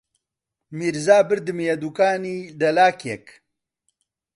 میرزا 0.77 1.17
بردمییە 1.27 1.75
دووکانی 1.81 2.37
دەلاکێک 2.61 3.25